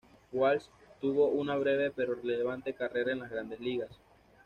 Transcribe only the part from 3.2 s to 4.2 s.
Grandes Ligas.